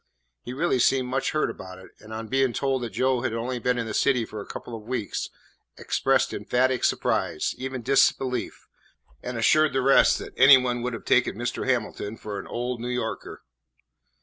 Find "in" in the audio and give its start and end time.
3.77-3.85